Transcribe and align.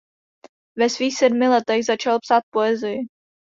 Ve 0.77 0.89
svých 0.89 1.17
sedmi 1.17 1.47
letech 1.49 1.85
začal 1.85 2.19
psát 2.19 2.43
poezii. 2.53 2.99